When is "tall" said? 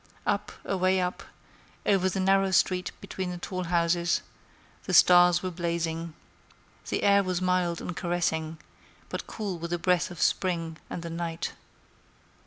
3.37-3.65